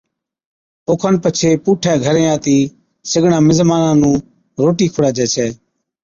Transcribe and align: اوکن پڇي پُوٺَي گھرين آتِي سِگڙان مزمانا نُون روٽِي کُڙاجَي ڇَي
اوکن 0.87 1.13
پڇي 1.23 1.49
پُوٺَي 1.63 1.93
گھرين 2.03 2.29
آتِي 2.35 2.57
سِگڙان 3.09 3.43
مزمانا 3.47 3.91
نُون 3.99 4.17
روٽِي 4.63 4.87
کُڙاجَي 4.93 5.25
ڇَي 5.33 5.47